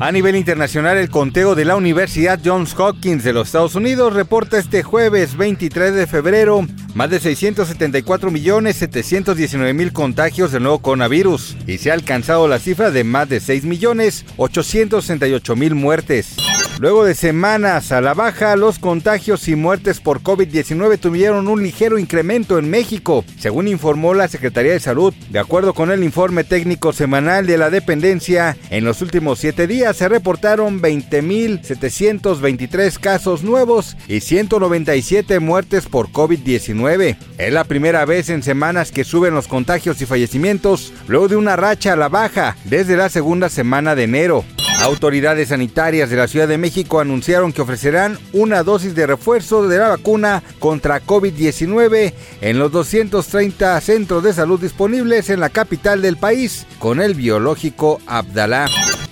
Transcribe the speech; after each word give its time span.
A 0.00 0.10
nivel 0.12 0.34
internacional, 0.34 0.96
el 0.96 1.10
conteo 1.10 1.54
de 1.54 1.66
la 1.66 1.76
Universidad 1.76 2.40
Johns 2.42 2.74
Hopkins 2.78 3.22
de 3.22 3.34
los 3.34 3.48
Estados 3.48 3.74
Unidos 3.74 4.14
reporta 4.14 4.58
este 4.58 4.82
jueves 4.82 5.36
23 5.36 5.94
de 5.94 6.06
febrero 6.06 6.66
más 6.94 7.10
de 7.10 7.20
674.719.000 7.20 9.92
contagios 9.92 10.52
del 10.52 10.62
nuevo 10.62 10.78
coronavirus 10.78 11.54
y 11.66 11.76
se 11.76 11.90
ha 11.90 11.94
alcanzado 11.94 12.48
la 12.48 12.58
cifra 12.58 12.90
de 12.90 13.04
más 13.04 13.28
de 13.28 13.42
6.868.000 13.42 15.74
muertes. 15.74 16.36
Luego 16.80 17.04
de 17.04 17.14
semanas 17.14 17.92
a 17.92 18.00
la 18.00 18.14
baja, 18.14 18.56
los 18.56 18.78
contagios 18.78 19.46
y 19.48 19.54
muertes 19.54 20.00
por 20.00 20.22
COVID-19 20.22 20.98
tuvieron 20.98 21.46
un 21.46 21.62
ligero 21.62 21.98
incremento 21.98 22.58
en 22.58 22.70
México, 22.70 23.22
según 23.38 23.68
informó 23.68 24.14
la 24.14 24.28
Secretaría 24.28 24.72
de 24.72 24.80
Salud. 24.80 25.12
De 25.28 25.38
acuerdo 25.38 25.74
con 25.74 25.90
el 25.90 26.02
informe 26.02 26.42
técnico 26.42 26.94
semanal 26.94 27.46
de 27.46 27.58
la 27.58 27.68
dependencia, 27.68 28.56
en 28.70 28.86
los 28.86 29.02
últimos 29.02 29.40
siete 29.40 29.66
días 29.66 29.94
se 29.94 30.08
reportaron 30.08 30.80
20.723 30.80 32.98
casos 32.98 33.42
nuevos 33.42 33.98
y 34.08 34.20
197 34.20 35.38
muertes 35.38 35.84
por 35.84 36.08
COVID-19. 36.08 37.18
Es 37.36 37.52
la 37.52 37.64
primera 37.64 38.06
vez 38.06 38.30
en 38.30 38.42
semanas 38.42 38.90
que 38.90 39.04
suben 39.04 39.34
los 39.34 39.48
contagios 39.48 40.00
y 40.00 40.06
fallecimientos, 40.06 40.94
luego 41.08 41.28
de 41.28 41.36
una 41.36 41.56
racha 41.56 41.92
a 41.92 41.96
la 41.96 42.08
baja 42.08 42.56
desde 42.64 42.96
la 42.96 43.10
segunda 43.10 43.50
semana 43.50 43.94
de 43.94 44.04
enero. 44.04 44.46
Autoridades 44.82 45.48
sanitarias 45.48 46.08
de 46.08 46.16
la 46.16 46.26
Ciudad 46.26 46.48
de 46.48 46.56
México 46.56 47.00
anunciaron 47.00 47.52
que 47.52 47.62
ofrecerán 47.62 48.18
una 48.32 48.62
dosis 48.62 48.94
de 48.94 49.06
refuerzo 49.06 49.68
de 49.68 49.78
la 49.78 49.88
vacuna 49.88 50.42
contra 50.58 51.02
COVID-19 51.04 52.12
en 52.40 52.58
los 52.58 52.72
230 52.72 53.80
centros 53.80 54.22
de 54.22 54.32
salud 54.32 54.60
disponibles 54.60 55.28
en 55.28 55.40
la 55.40 55.50
capital 55.50 56.00
del 56.00 56.16
país 56.16 56.66
con 56.78 57.00
el 57.00 57.14
biológico 57.14 58.00
Abdalá. 58.06 58.66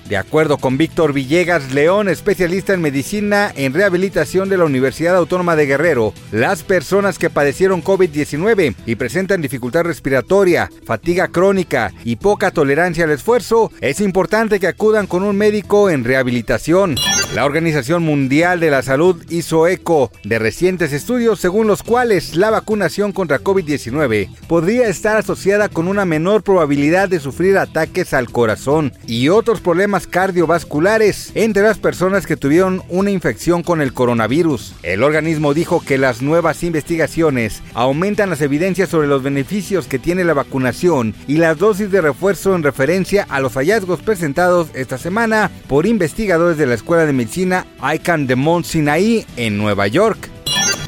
De 0.08 0.16
acuerdo 0.16 0.56
con 0.56 0.78
Víctor 0.78 1.12
Villegas 1.12 1.72
León, 1.74 2.08
especialista 2.08 2.72
en 2.72 2.80
medicina 2.80 3.52
en 3.54 3.74
rehabilitación 3.74 4.48
de 4.48 4.56
la 4.56 4.64
Universidad 4.64 5.14
Autónoma 5.14 5.54
de 5.54 5.66
Guerrero, 5.66 6.14
las 6.32 6.62
personas 6.62 7.18
que 7.18 7.28
padecieron 7.28 7.84
COVID-19 7.84 8.74
y 8.86 8.94
presentan 8.94 9.42
dificultad 9.42 9.82
respiratoria, 9.82 10.70
fatiga 10.86 11.28
crónica 11.28 11.92
y 12.04 12.16
poca 12.16 12.50
tolerancia 12.52 13.04
al 13.04 13.10
esfuerzo, 13.10 13.70
es 13.82 14.00
importante 14.00 14.58
que 14.58 14.68
acudan 14.68 15.06
con 15.06 15.24
un 15.24 15.36
médico 15.36 15.90
en 15.90 16.04
rehabilitación. 16.04 16.94
La 17.34 17.44
Organización 17.44 18.04
Mundial 18.04 18.58
de 18.58 18.70
la 18.70 18.80
Salud 18.80 19.22
hizo 19.28 19.68
eco 19.68 20.10
de 20.24 20.38
recientes 20.38 20.94
estudios 20.94 21.38
según 21.38 21.66
los 21.66 21.82
cuales 21.82 22.34
la 22.34 22.48
vacunación 22.48 23.12
contra 23.12 23.40
COVID-19 23.40 24.34
podría 24.48 24.88
estar 24.88 25.18
asociada 25.18 25.68
con 25.68 25.88
una 25.88 26.06
menor 26.06 26.42
probabilidad 26.42 27.10
de 27.10 27.20
sufrir 27.20 27.58
ataques 27.58 28.14
al 28.14 28.30
corazón 28.30 28.94
y 29.06 29.28
otros 29.28 29.60
problemas 29.60 30.06
cardiovasculares 30.06 31.30
entre 31.34 31.62
las 31.62 31.76
personas 31.76 32.26
que 32.26 32.38
tuvieron 32.38 32.82
una 32.88 33.10
infección 33.10 33.62
con 33.62 33.82
el 33.82 33.92
coronavirus. 33.92 34.76
El 34.82 35.02
organismo 35.02 35.52
dijo 35.52 35.84
que 35.84 35.98
las 35.98 36.22
nuevas 36.22 36.62
investigaciones 36.62 37.62
aumentan 37.74 38.30
las 38.30 38.40
evidencias 38.40 38.88
sobre 38.88 39.06
los 39.06 39.22
beneficios 39.22 39.86
que 39.86 39.98
tiene 39.98 40.24
la 40.24 40.32
vacunación 40.32 41.14
y 41.26 41.36
las 41.36 41.58
dosis 41.58 41.90
de 41.90 42.00
refuerzo 42.00 42.54
en 42.54 42.62
referencia 42.62 43.26
a 43.28 43.40
los 43.40 43.52
hallazgos 43.52 44.00
presentados 44.00 44.68
esta 44.72 44.96
semana 44.96 45.50
por 45.68 45.84
investigadores 45.84 46.56
de 46.56 46.64
la 46.64 46.74
Escuela 46.74 47.04
de 47.04 47.17
Medicina 47.18 47.66
ICANN 47.82 48.28
de 48.28 48.36
Mount 48.36 48.64
Sinai 48.64 49.26
en 49.36 49.58
Nueva 49.58 49.88
York. 49.88 50.37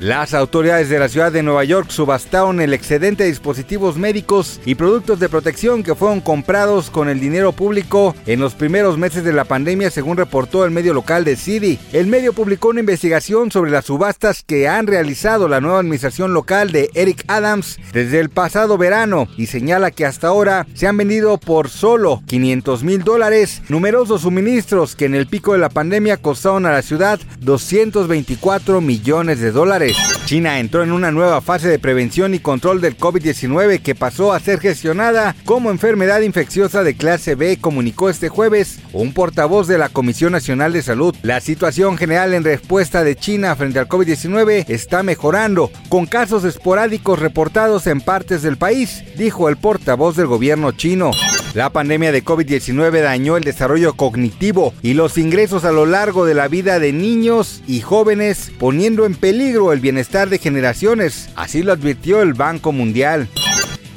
Las 0.00 0.32
autoridades 0.32 0.88
de 0.88 0.98
la 0.98 1.10
ciudad 1.10 1.30
de 1.30 1.42
Nueva 1.42 1.62
York 1.62 1.90
subastaron 1.90 2.62
el 2.62 2.72
excedente 2.72 3.24
de 3.24 3.28
dispositivos 3.28 3.98
médicos 3.98 4.58
y 4.64 4.74
productos 4.74 5.20
de 5.20 5.28
protección 5.28 5.82
que 5.82 5.94
fueron 5.94 6.22
comprados 6.22 6.88
con 6.88 7.10
el 7.10 7.20
dinero 7.20 7.52
público 7.52 8.16
en 8.24 8.40
los 8.40 8.54
primeros 8.54 8.96
meses 8.96 9.24
de 9.24 9.34
la 9.34 9.44
pandemia, 9.44 9.90
según 9.90 10.16
reportó 10.16 10.64
el 10.64 10.70
medio 10.70 10.94
local 10.94 11.24
de 11.24 11.36
City. 11.36 11.78
El 11.92 12.06
medio 12.06 12.32
publicó 12.32 12.68
una 12.68 12.80
investigación 12.80 13.50
sobre 13.50 13.72
las 13.72 13.84
subastas 13.84 14.42
que 14.42 14.68
han 14.68 14.86
realizado 14.86 15.48
la 15.48 15.60
nueva 15.60 15.80
administración 15.80 16.32
local 16.32 16.72
de 16.72 16.88
Eric 16.94 17.22
Adams 17.26 17.78
desde 17.92 18.20
el 18.20 18.30
pasado 18.30 18.78
verano 18.78 19.28
y 19.36 19.48
señala 19.48 19.90
que 19.90 20.06
hasta 20.06 20.28
ahora 20.28 20.66
se 20.72 20.86
han 20.86 20.96
vendido 20.96 21.36
por 21.36 21.68
solo 21.68 22.22
500 22.26 22.84
mil 22.84 23.04
dólares 23.04 23.60
numerosos 23.68 24.22
suministros 24.22 24.96
que 24.96 25.04
en 25.04 25.14
el 25.14 25.26
pico 25.26 25.52
de 25.52 25.58
la 25.58 25.68
pandemia 25.68 26.16
costaron 26.16 26.64
a 26.64 26.72
la 26.72 26.80
ciudad 26.80 27.20
224 27.40 28.80
millones 28.80 29.40
de 29.40 29.50
dólares. 29.50 29.89
China 30.24 30.58
entró 30.58 30.82
en 30.82 30.92
una 30.92 31.10
nueva 31.10 31.40
fase 31.40 31.68
de 31.68 31.78
prevención 31.78 32.34
y 32.34 32.38
control 32.38 32.80
del 32.80 32.96
COVID-19 32.96 33.82
que 33.82 33.94
pasó 33.94 34.32
a 34.32 34.40
ser 34.40 34.60
gestionada 34.60 35.34
como 35.44 35.70
enfermedad 35.70 36.20
infecciosa 36.20 36.82
de 36.82 36.94
clase 36.94 37.34
B, 37.34 37.58
comunicó 37.60 38.10
este 38.10 38.28
jueves 38.28 38.78
un 38.92 39.12
portavoz 39.12 39.66
de 39.66 39.78
la 39.78 39.88
Comisión 39.88 40.32
Nacional 40.32 40.72
de 40.72 40.82
Salud. 40.82 41.16
La 41.22 41.40
situación 41.40 41.96
general 41.96 42.34
en 42.34 42.44
respuesta 42.44 43.04
de 43.04 43.16
China 43.16 43.56
frente 43.56 43.78
al 43.78 43.88
COVID-19 43.88 44.66
está 44.68 45.02
mejorando, 45.02 45.70
con 45.88 46.06
casos 46.06 46.44
esporádicos 46.44 47.18
reportados 47.18 47.86
en 47.86 48.00
partes 48.00 48.42
del 48.42 48.56
país, 48.56 49.04
dijo 49.16 49.48
el 49.48 49.56
portavoz 49.56 50.16
del 50.16 50.26
gobierno 50.26 50.72
chino. 50.72 51.10
La 51.52 51.70
pandemia 51.70 52.12
de 52.12 52.24
COVID-19 52.24 53.02
dañó 53.02 53.36
el 53.36 53.42
desarrollo 53.42 53.94
cognitivo 53.94 54.72
y 54.82 54.94
los 54.94 55.18
ingresos 55.18 55.64
a 55.64 55.72
lo 55.72 55.84
largo 55.84 56.24
de 56.24 56.34
la 56.34 56.46
vida 56.46 56.78
de 56.78 56.92
niños 56.92 57.60
y 57.66 57.80
jóvenes, 57.80 58.52
poniendo 58.60 59.04
en 59.04 59.16
peligro 59.16 59.72
el 59.72 59.80
bienestar 59.80 60.28
de 60.28 60.38
generaciones, 60.38 61.28
así 61.34 61.64
lo 61.64 61.72
advirtió 61.72 62.22
el 62.22 62.34
Banco 62.34 62.70
Mundial. 62.70 63.28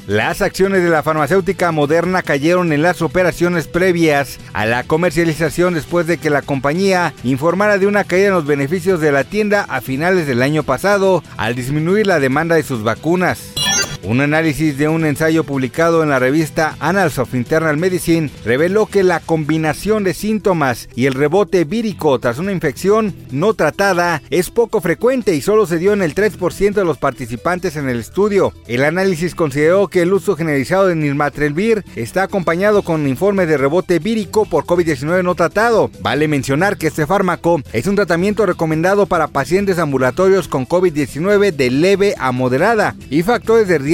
Las 0.08 0.42
acciones 0.42 0.82
de 0.82 0.90
la 0.90 1.04
farmacéutica 1.04 1.70
Moderna 1.70 2.22
cayeron 2.22 2.72
en 2.72 2.82
las 2.82 3.02
operaciones 3.02 3.68
previas 3.68 4.40
a 4.52 4.66
la 4.66 4.82
comercialización 4.82 5.74
después 5.74 6.08
de 6.08 6.18
que 6.18 6.30
la 6.30 6.42
compañía 6.42 7.14
informara 7.22 7.78
de 7.78 7.86
una 7.86 8.02
caída 8.02 8.26
en 8.26 8.34
los 8.34 8.46
beneficios 8.46 9.00
de 9.00 9.12
la 9.12 9.22
tienda 9.22 9.64
a 9.68 9.80
finales 9.80 10.26
del 10.26 10.42
año 10.42 10.64
pasado 10.64 11.22
al 11.36 11.54
disminuir 11.54 12.08
la 12.08 12.18
demanda 12.18 12.56
de 12.56 12.64
sus 12.64 12.82
vacunas. 12.82 13.54
Un 14.06 14.20
análisis 14.20 14.76
de 14.76 14.86
un 14.86 15.06
ensayo 15.06 15.44
publicado 15.44 16.02
en 16.02 16.10
la 16.10 16.18
revista 16.18 16.76
Annals 16.78 17.18
of 17.18 17.34
Internal 17.34 17.78
Medicine 17.78 18.28
reveló 18.44 18.84
que 18.84 19.02
la 19.02 19.18
combinación 19.18 20.04
de 20.04 20.12
síntomas 20.12 20.90
y 20.94 21.06
el 21.06 21.14
rebote 21.14 21.64
vírico 21.64 22.18
tras 22.18 22.38
una 22.38 22.52
infección 22.52 23.14
no 23.30 23.54
tratada 23.54 24.20
es 24.28 24.50
poco 24.50 24.82
frecuente 24.82 25.34
y 25.34 25.40
solo 25.40 25.64
se 25.64 25.78
dio 25.78 25.94
en 25.94 26.02
el 26.02 26.14
3% 26.14 26.74
de 26.74 26.84
los 26.84 26.98
participantes 26.98 27.76
en 27.76 27.88
el 27.88 27.98
estudio. 27.98 28.52
El 28.66 28.84
análisis 28.84 29.34
consideró 29.34 29.88
que 29.88 30.02
el 30.02 30.12
uso 30.12 30.36
generalizado 30.36 30.88
de 30.88 30.96
Nirmatrelvir 30.96 31.82
está 31.96 32.24
acompañado 32.24 32.82
con 32.82 33.08
informes 33.08 33.48
de 33.48 33.56
rebote 33.56 34.00
vírico 34.00 34.44
por 34.44 34.66
COVID-19 34.66 35.22
no 35.22 35.34
tratado. 35.34 35.90
Vale 36.02 36.28
mencionar 36.28 36.76
que 36.76 36.88
este 36.88 37.06
fármaco 37.06 37.62
es 37.72 37.86
un 37.86 37.96
tratamiento 37.96 38.44
recomendado 38.44 39.06
para 39.06 39.28
pacientes 39.28 39.78
ambulatorios 39.78 40.46
con 40.46 40.68
COVID-19 40.68 41.52
de 41.52 41.70
leve 41.70 42.14
a 42.18 42.32
moderada 42.32 42.96
y 43.08 43.22
factores 43.22 43.66
de 43.66 43.78
riesgo 43.78 43.93